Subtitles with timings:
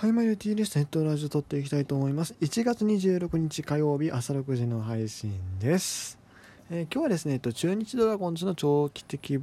[0.00, 0.78] はい、マイル T です。
[0.78, 2.36] ネットラジオ撮っていきたいと思います。
[2.40, 6.20] 1月26日火曜日朝6時の配信です。
[6.70, 9.40] えー、今日はですね、中日ドラゴンズの長期的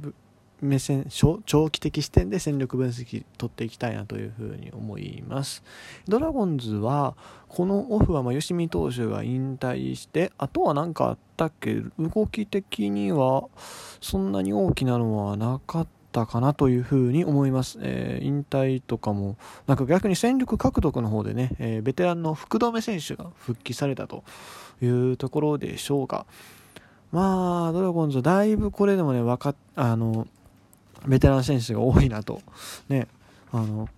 [0.62, 5.62] 目線長期的視点で戦力分析取っていきたいなというふうに思います
[6.08, 7.14] ドラゴンズは
[7.48, 11.82] このオフはま吉見投手が引退してあとは何かあったっけ？
[11.98, 13.48] 動き的には
[14.00, 24.24] そんなに大きなのはなかったったかなというふうに思います、えー、引退とかもなんか逆に戦力獲得の方でね、えー、ベテランの福留選手が復帰されたと
[24.80, 26.24] いうところでしょうか。
[27.12, 30.26] まあドラゴンズだいぶこれでもね分かあの
[31.06, 32.40] ベテラン選手が多いなと。
[32.88, 33.06] ね
[33.52, 33.88] あの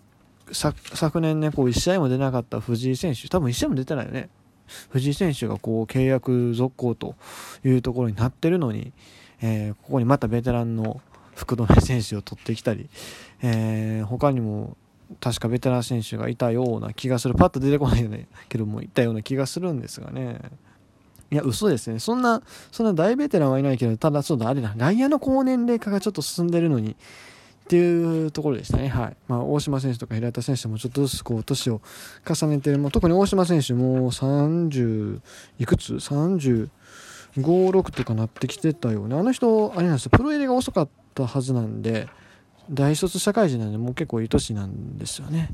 [0.51, 4.29] 昨年ねこう1試合も出なかった藤井選手多分1試合も出てないよね。
[4.89, 7.15] 藤井選手がこう契約続行と
[7.65, 8.93] いうところになってるのに、
[9.41, 11.01] えー、ここにまたベテランの
[11.39, 12.89] 福留選手を取ってきたり、
[13.41, 14.77] えー、他にも
[15.21, 20.39] 確かベテラン選手がいたような気がするパッと出てこないよねけどもいたような気がするんですがね
[21.31, 26.95] いや嘘ですねそんなそんな大ベテランはいないけどただそうだあれだ外野の高年齢化がちょっと進んでるのにっ
[27.69, 28.87] ていうところでしたね。
[28.87, 29.17] はい。
[29.27, 31.81] まあ、大島選手とか平田選手もちょっとずつこう、年を
[32.25, 32.79] 重ねてる。
[32.79, 35.19] もう特に大島選手も30、
[35.59, 36.69] いくつ ?30、
[37.37, 39.15] 5、6とかなってきてたよね。
[39.15, 40.09] あの人、あれなんですよ。
[40.11, 42.07] プロ入りが遅かったたはずなんで、
[42.69, 45.51] 大卒社会人なんでもう結構いい年なんですよね。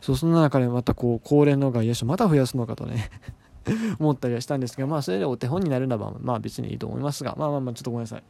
[0.00, 3.10] そう、そんな中でまたこう、高齢の外野手また増やすのかとね
[3.98, 8.22] 思ったりはしたんですけど、まあそれでお手本になるならば、まあ別にいいと思いますが、まあまあまあちょっとごめんなさい。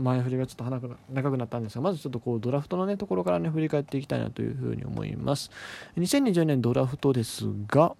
[0.00, 5.50] 前振りがちょっと長くなったんですが、まずちょっとこうドラフトの、ね、ところからね、振り返っていきたいなというふうに思います。
[5.96, 7.96] 2020年ドラフトですが、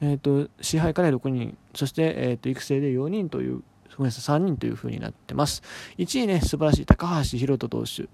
[0.00, 3.62] えっ、ー、と、支配から6人、そして、えっ、ー、と、育成で4人という
[3.96, 5.62] ごめんなさい、3人という風になってます。
[5.98, 8.08] 1位ね、素晴らしい高橋宏斗投手。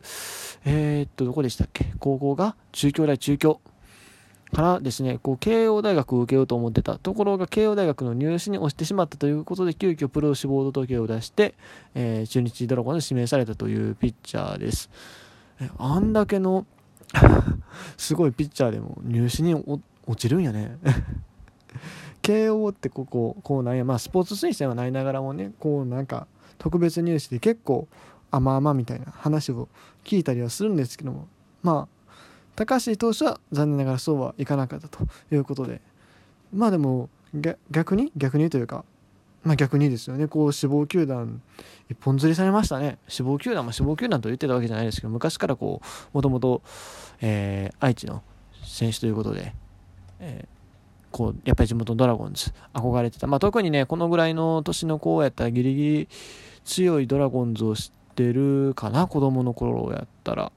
[0.64, 1.92] えー、っと、どこでしたっけ？
[1.98, 3.60] 高校が中京大中京。
[4.54, 11.54] からですね、こう慶応大学を受けようと思ってたところが慶応大学の入試に押してしまったということで急遽プロ志望届を出して、
[11.94, 14.90] えー、中日ドラゴンに指名されたというピッチャーです。
[15.76, 16.66] あんだけの
[17.98, 19.80] すごいピッチャーでも入試に落
[20.16, 20.78] ちるんやね
[22.24, 23.84] 慶応ってこここうなんや。
[23.84, 26.26] まあスポーツ推薦はないながらもねこうなんか
[26.56, 27.86] 特別入試で結構
[28.30, 29.68] 甘々みたいな話を
[30.04, 31.28] 聞いたりはするんですけども。
[31.62, 32.14] まあ
[32.56, 35.82] 高橋投手は残念ながらそうはいかなかったということで。
[36.52, 37.10] まあでも
[37.70, 38.10] 逆に？
[38.16, 38.86] 逆にというか
[39.42, 40.26] まあ逆にですよね。
[40.26, 41.42] こう志望球団
[41.90, 42.96] 一本釣りされましたね。
[43.06, 46.62] 志望球団も志望球団と言ってたわけじゃないですけど昔からこうもともと
[47.20, 48.22] 愛知の
[48.64, 49.54] 選手ということで、
[50.20, 50.53] えー
[51.14, 53.28] こう、やっぱり地元ドラゴンズ、憧れてた。
[53.28, 56.08] まあ、特にね、このぐらいの年の子やったらギリギリ
[56.64, 60.50] 強いドラゴンズを知ってるかな、子供の頃やったら。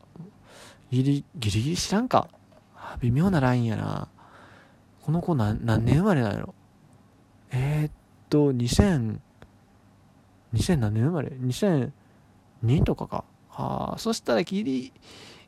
[0.89, 2.27] ギリギリギリ知らんか。
[3.01, 4.07] 微妙なラインやな。
[5.03, 6.55] この子何何年生まれなんやろ。
[7.51, 7.91] えー、っ
[8.31, 9.19] と、2000、
[10.55, 11.91] 2000何年生まれ ?2002
[12.83, 13.25] とかか。
[13.51, 14.91] ああ、そしたらギリ、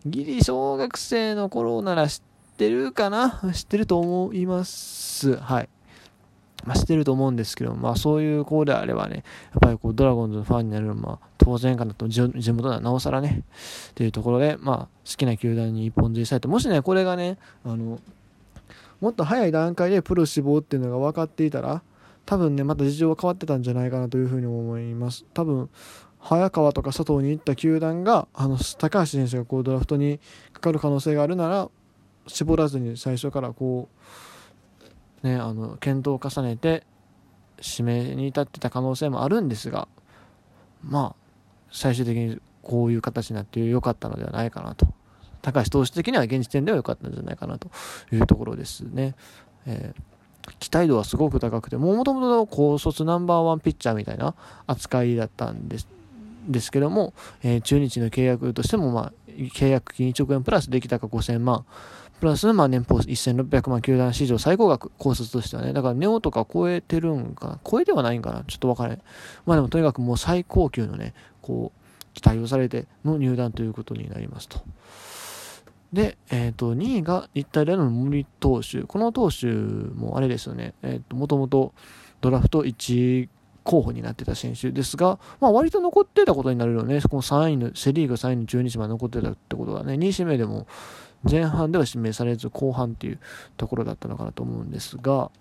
[0.06, 2.22] ギリ小学生の頃なら知っ
[2.60, 3.40] てるかな？
[3.54, 5.38] 知ってると思います。
[5.38, 5.70] はい。
[6.66, 13.44] まあ、知ってると思うんですけど、まあそういう子であればね、やっぱりこうドラゴンズのファンになるのは当然かなと、地元ならなおさらね、
[13.92, 14.78] っていうところで、まあ
[15.10, 18.02] 好きな球団に一本釣りされて、もしね、これがね、あの、
[19.00, 21.82] もっと早い段階でプロ志望っていうのが分かっていたら、
[22.26, 25.26] 多分ね、また事情は変わってたんじゃないかなというふうに思います。
[25.34, 25.70] 多分、
[26.20, 30.20] 早川とか佐藤に行った球団が、あの、高橋選手がこうドラフトに
[30.52, 31.70] かかる可能性があるなら、
[32.30, 33.90] 絞らずに最初からこ
[35.24, 36.84] うねあの検討を重ねて
[37.62, 39.88] 指名に至ってた可能性もあるんですが
[40.82, 41.30] まあ
[41.72, 44.88] 最終的にこういう形になって良かったのではないかなと
[45.42, 47.70] 高橋投手的には現時点では良かったんじゃないかなと
[48.12, 49.16] いうところですね。
[49.66, 54.36] えー、期待度はすごく高くてもともと高卒ナンバーワンピッチャーみたいな
[54.68, 55.88] 扱いだったんです
[56.48, 57.14] ですけども、
[57.44, 59.14] えー、中日の契約としても、まあ、
[59.54, 61.66] 契約金1億円プラスできたか5000万
[62.20, 65.74] プラス、まあ、年俸1600万球団史上最高額、高卒としてはね。
[65.74, 67.60] だから、ネオとか超えてるんかな？
[67.64, 68.44] 超えてはないんかな？
[68.44, 69.02] ちょっとわからない。
[69.46, 74.60] まあでも、とにかくもう最高級のね、こう、期待をされての入団ということになりますと。
[75.94, 78.84] で、えっ、ー、と、2位が日体大の森投手？
[78.84, 80.74] この投手もあれですよね。
[80.84, 81.74] えっ、ー、と、もともと
[82.22, 83.30] ドラフト1
[83.64, 87.02] 候補になってた選手ですが、まあ、割と残ってたことになるよね。
[87.02, 90.66] この3位の、セ・リーグ3位の中日まで残ってたってことはね、2位指名でも
[91.24, 93.20] 前半では指名されず後半っていう
[93.58, 95.32] ところだったのかなと思うんですが、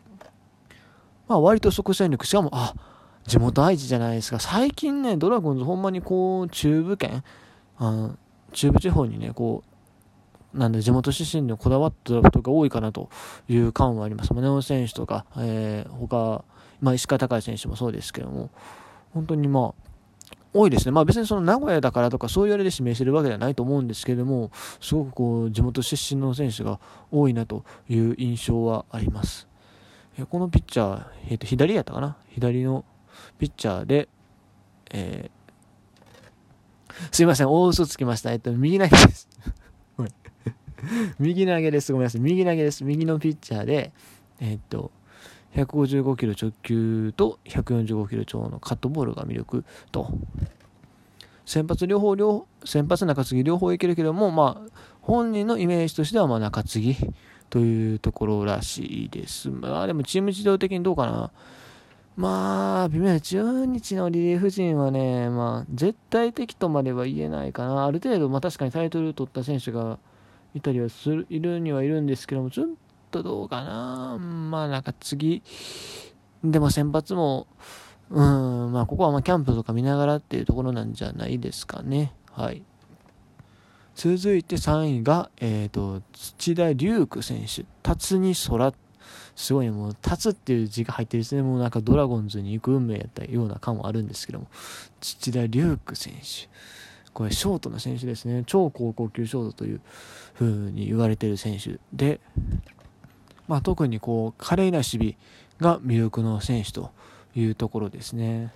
[1.28, 2.74] まあ割と即戦力、しかも、あ、
[3.26, 4.40] 地元愛知じゃないですか。
[4.40, 7.22] 最近ね、ドラゴンズほんまにこう、中部圏、
[7.78, 8.10] あ
[8.52, 9.62] 中部地方にね、こ
[10.54, 13.10] う、なんで地元出身にこだわったドラフトが多いかなと
[13.48, 14.32] いう感はあります。
[14.32, 16.44] ネオ選手とか、えー、他、
[16.80, 18.50] まあ、石川隆選手もそうですけども、
[19.12, 19.87] 本当にまあ、
[20.58, 20.92] 多いですね。
[20.92, 24.50] まあ別にその名古屋だからとかそういうあれで指名してるわけではないと思うんですけども、
[24.80, 26.80] すごくこう地元出身の選手が
[27.12, 29.48] 多いなという印象はあります。
[30.18, 32.16] えこのピッチャー、えー、と左やったかな？
[32.30, 32.84] 左の
[33.38, 34.08] ピッチャーで、
[34.90, 38.32] えー、すいません、大嘘つきました。
[38.32, 39.28] えっと、右投げです。
[41.18, 41.92] 右投げです。
[41.92, 42.20] ごめんなさい。
[42.20, 42.84] 右投げです。
[42.84, 43.92] 右のピッチャーで、
[44.40, 44.90] えっと、
[45.54, 50.10] 155キロ直球と145キロ超のカットボールが魅力と。
[51.44, 56.96] 先発両方両、先発中継ぎ両方いけるけども、まあ、本人のイメージとしては、まあ、中継ぎ
[57.48, 59.48] というところらしいです。
[59.48, 61.30] まあ、でもチーム自動的にどうかな。
[62.18, 67.86] まあ、微妙な中日のリリーフ陣はね、まあ、絶対的とまでは言えないかな。
[67.86, 69.98] ある程度、まあ確かにタイトル取った選手が
[70.54, 72.66] いたりはする、いるにはいるんですけども、ちょっ
[73.10, 74.18] とどうかな。
[74.18, 75.42] まあなんか次、
[76.44, 77.46] でも先発も、
[78.10, 82.12] うん、まあここはまキャンプとか見ながらっていうところなんじゃないですかね。
[82.32, 82.62] はい。
[83.98, 87.64] 続いて3位が、えっ、ー、と、土田龍空選手。
[87.82, 88.72] 辰に空。
[89.34, 91.42] すごいね、もう、辰っていう字が入ってるですね。
[91.42, 94.46] もうなんかドラゴンズに行く運命やったような感はあるんですけども。
[95.00, 96.48] 土田龍空選手。
[97.12, 98.44] これショートの選手ですね。
[98.46, 99.80] 超高校級ショートという
[100.34, 102.20] 風に言われてる選手で、
[103.48, 105.16] まあ、特にこう華麗な守備
[105.60, 106.90] が魅力の選手と
[107.34, 108.52] いうところですね。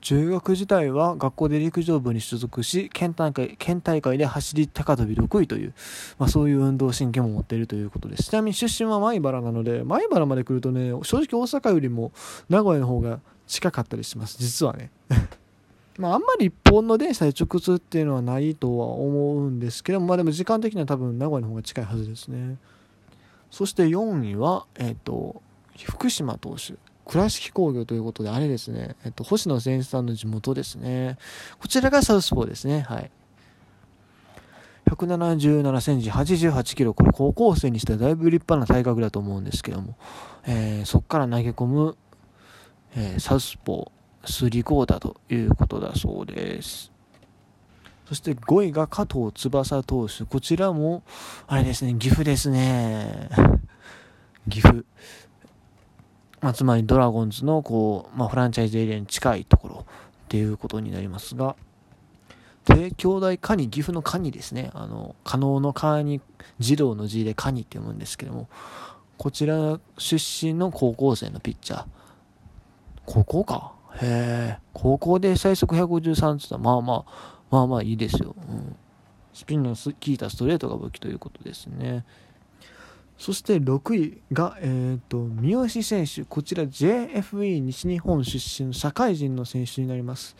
[0.00, 5.74] 中学時代は学校で陸上部に所属し県大会県大会で走り高跳び6位という、
[6.18, 8.24] まあ、そういう運動神経も持っているということです。
[8.24, 12.12] ちなみに出身は米原なので米原まで来るとね正直大阪よりも
[12.48, 14.36] 名古屋の方が近かったりします。
[14.38, 14.90] 実はね。
[15.98, 22.56] まあ、あんまり一本の電車で直通っていうのはないとは思うんですけどまあでも時間的には多分名古屋の方が近いはずですね。
[23.50, 25.42] そして4位は、えっ、ー、と、
[25.84, 26.74] 福島投手。
[27.06, 31.18] 倉敷工業ということで、あれですね、えっ、と、星野選手さんの地元ですね。
[31.58, 32.82] こちらがサウスポーですね。
[32.82, 33.10] はい。
[34.86, 39.96] 177センチ、88キロ、これ高校生にしてはだいぶ立派な体格だと思うんですけども、
[40.46, 41.96] えー、そこから投げ込む、
[42.96, 46.92] えー、サウスポー、スリークォーターということだそうです。
[48.10, 50.24] そして5位が加藤翼投手。
[50.24, 51.04] こちらも、
[51.46, 53.28] あれですね、岐阜ですね。
[54.48, 54.84] 岐阜。
[56.40, 61.54] まあ、つまりドラゴンズのこう、まあ、フランチャイズエリアに近いところっていうことになりますが、
[62.64, 64.72] 帝京大カニ、岐阜のカニですね。
[64.74, 66.20] あの、可能のカニ、
[66.58, 68.48] 児童の字でカニって読むんですけども、
[69.18, 70.16] こちら出
[70.46, 71.84] 身の高校生のピッチャー。
[73.06, 73.72] 高校か？
[74.02, 74.58] へえ。
[74.72, 78.34] 高校で最速153って言ったら、まあまあ、まあまあいいですよ。
[78.48, 78.76] うん、
[79.32, 82.04] スピンの効いたストレートが武器ということですね。
[83.18, 90.34] そして6位が、えーと、三好選手、こちら JFE 西日本出身の社会人の選手になります。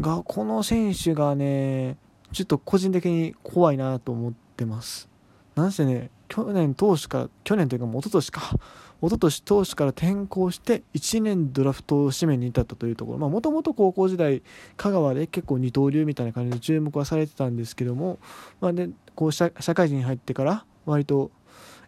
[0.00, 1.98] が、この選手がね、
[2.32, 5.10] ちょっと個人的に怖いなと思ってます。
[5.56, 8.40] なんせね、去年投手から、去年というかもう一昨年か、
[9.02, 13.28] 一昨年投手から転向して1年ドラフト指名に至ったというところ。
[13.28, 14.42] もともと高校時代
[14.76, 18.18] 香川で結構二刀流みたいな感じで注目はされてたんですけども、
[18.60, 21.30] まあね、こう社会人に入ってから割と、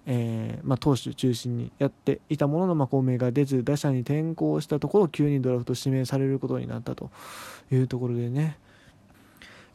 [0.06, 7.11] えー、まあ、投手中心にやっていたものの、まあ、公明が出ず打者に転向したところ急にドラフト指名されることになったと
[7.70, 8.59] いうところでね。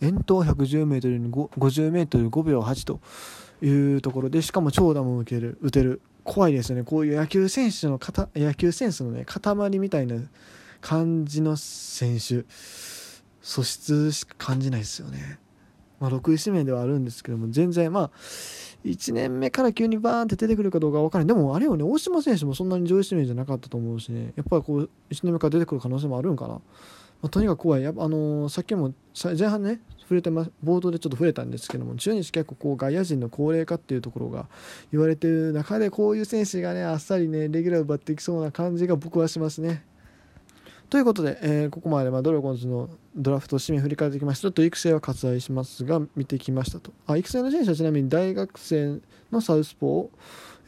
[0.01, 2.99] 遠投 110m に 50m5 秒8と。
[3.61, 6.01] いうところでしかも長打も受ける打てる。
[6.25, 6.83] 怖いですよね。
[6.83, 10.15] こういう野球選手の方野球センスのね塊みたいな
[10.81, 12.45] 感じの選手
[13.41, 15.39] 素質しか感じないですよね。
[15.99, 18.11] まあ、6位指名ではあるんですけども全然まあ
[18.83, 21.35] 1年目から急にバーンって出てくるかどうか分からない。
[21.35, 24.33] でもあれよね大島選手もそんなに上位指名じゃなかったと思うしね。
[24.35, 26.61] やっぱりこう1年目から出てくる可能性もあるんかな、ま
[27.23, 27.83] あ、とにかく怖い。
[27.83, 34.47] やあのー、さっきも前半ね触れてま冒頭でちょっと触れたんですけども中日結構こう外野陣の高齢化っていうところが
[34.91, 39.83] 言われてる中でこういう選手がねあっさりねレギュラー奪っていきそうな感じが僕はしますね。
[40.89, 48.99] ということで、えー、ここまでまドラゴンズのドラフト指名振り返ってきましたちょっと育成は割愛しますが見てきましたとあ育成の選手はちなみに大学生
[49.31, 50.11] のサウスポ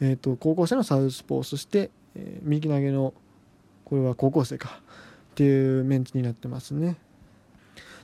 [0.00, 3.14] ー、えーと、高校生のサウスポーそして、えー、右投げの
[3.84, 4.80] これは高校生か
[5.30, 6.96] っていうメンツになってますね。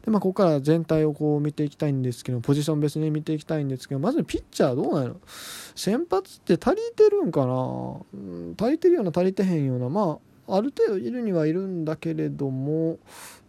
[0.04, 5.16] で、まあ、ここから全体をこう見ていきたいんですけど、ポジション別に見ていきたいんですけど、まずピッチャーどうなの？
[5.74, 7.54] 先発って足りてるんかな、
[8.12, 10.18] うん、足りてるような足りてへんような、ま
[10.48, 12.98] あ、ある程度いるにはいるんだけれども、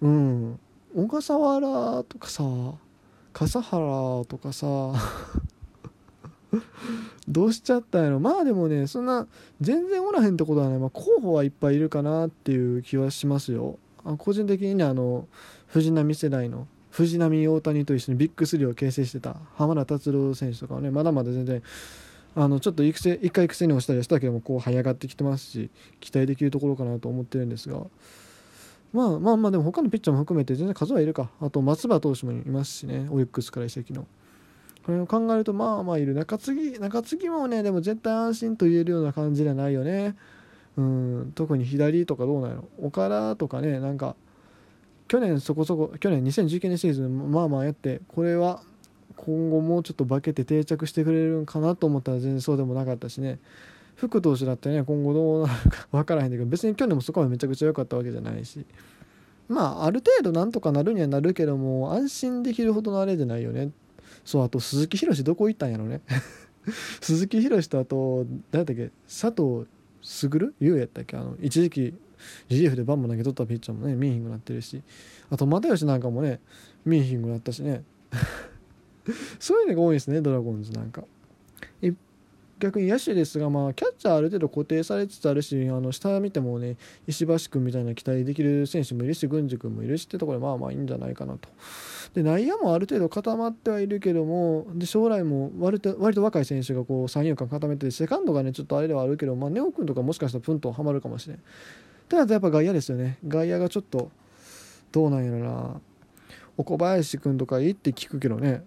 [0.02, 0.60] うん、
[0.96, 2.44] 小笠原とかさ、
[3.34, 4.94] 笠原とかさ、
[7.28, 8.20] どうしちゃったんやろ？
[8.22, 9.28] まあでもねそんな
[9.60, 13.78] 全然おらへんってことはね、まあ、候補はいっぱいいるかなっていう気はしますよ。
[14.18, 15.28] 個人的にねあの
[15.68, 21.62] 藤波世代の藤波大谷と一緒にビッグスリーを形成してた浜田達郎選手とかはねまだまだ全然
[22.36, 25.70] あのちょっと育成1回育成に落ちたりしたけどもこう這い上がってきてますし
[26.00, 27.80] 期待できるところかなと思ってるんですが
[28.96, 31.30] まあまあまあでも他のピッチャーも含めて全然数はいるか。
[31.42, 34.08] あと松葉投手もいますしねオリックスから移籍の。
[34.86, 36.14] これを考えるとまあまあいる。
[36.14, 40.16] 中継ぎ中継ぎもねでも絶対安心と言えるような感じじゃないよね。
[40.78, 44.16] うん特に左とかどうなの岡田とかねなんか
[45.08, 48.62] 去年そこそこ去年2019年シーズンまあまあやってこれは
[49.16, 53.40] 今後もうちょっと化けて定着してくれるんかなと思ったら全然そうでもなかったしね。
[53.96, 58.66] 福投手だってね今後どうなるか 分からへんけど別に去年もそこはめちゃくちゃ良かったわけじゃないし。
[59.48, 63.70] まあある程度なんとかなるにはなるけども安心できるほどのあれじゃないよね。
[64.26, 66.02] そうあと鈴木宏どこ行ったんやろね。
[67.00, 68.92] 鈴木宏とあと誰だっけ？
[69.08, 69.68] 佐藤
[70.06, 71.18] 卓優やったっけ？
[71.18, 71.94] あの一時期
[72.50, 74.82] GF でバンバン投げ取ったピッチャーもねミーヒングなってるし。
[75.30, 76.40] あと又吉なんかもね
[76.86, 77.84] ミーヒングなったしね。
[79.40, 81.04] そういうのが多いですねドラゴンズなんか。
[82.60, 91.50] 逆に野手ですが、まあ、キャッチャーある程度固定されつつあるしあの下見てもね石橋君みたいな期待できる選手もいるし郡司君もいるしってところでまあまあいいんじゃないかなと。
[92.14, 101.40] で内野もある程度固まってはいるけどもで将来も割と割と若い選手がこう三遊間固めてセカンドがねちょっとあれではあるけど、まあ、ネオ君とかもしかしたらプンとはまるかもしれん。
[102.08, 103.18] ただやっぱ外野ですよね。
[103.28, 104.12] 外野がちょっと
[104.92, 105.82] どうなんやろな。
[106.58, 108.64] 岡林君とかいいって聞くけどね。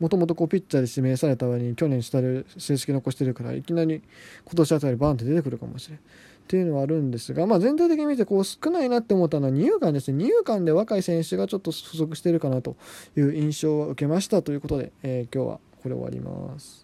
[0.00, 4.02] もともとピッチャーで指名された割に去年下で成績残してるからいきなり
[4.44, 6.00] 今年あたりバーンって出てくるかもしれんっ
[6.46, 12.76] ていうのはあるんですが、まあ、全体的に見てこう少ないなって思ったのは二遊間ですね二遊間で若い選手がちょっと不足してるかなと
[13.16, 16.83] いう印象を受けましたということで、えー、今日はこれ終わります。